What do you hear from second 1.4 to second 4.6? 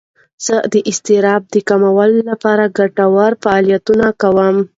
د کمولو لپاره ګټور فعالیتونه کوم.